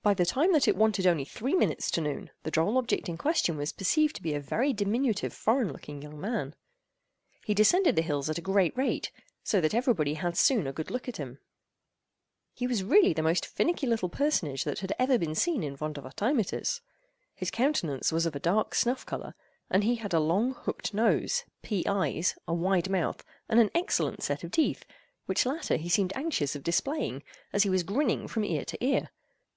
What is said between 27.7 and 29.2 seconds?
grinning from ear to ear.